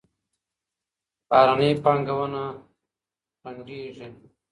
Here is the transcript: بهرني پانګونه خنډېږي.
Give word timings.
بهرني 1.29 1.69
پانګونه 1.83 2.43
خنډېږي. 3.41 4.07